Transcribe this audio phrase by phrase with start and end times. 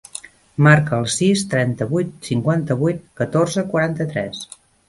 [0.67, 4.45] Marca el sis, trenta-vuit, cinquanta-vuit, catorze, quaranta-tres.